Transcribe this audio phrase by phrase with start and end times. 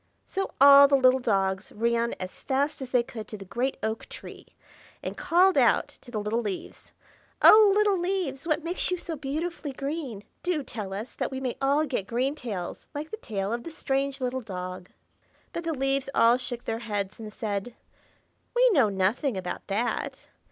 [0.25, 4.09] So all the little dogs ran as fast as they could to the great oak
[4.09, 4.47] tree,
[5.03, 6.91] and called out to the little leaves,
[7.43, 8.47] "Oh, little leaves!
[8.47, 10.23] what makes you so beautifully green?
[10.41, 13.69] Do tell us, that we may all get green tails, like the tail of the
[13.69, 14.89] strange little dog."
[15.53, 17.75] But the leaves all shook their heads, and said,
[18.55, 20.25] "We know nothing about that.